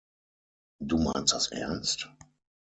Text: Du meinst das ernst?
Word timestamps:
Du 0.79 0.97
meinst 0.97 1.31
das 1.31 1.49
ernst? 1.51 2.11